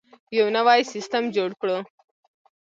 یو 0.37 0.47
نوی 0.57 0.81
سیستم 0.93 1.23
جوړ 1.35 1.49
کړو. 1.61 1.77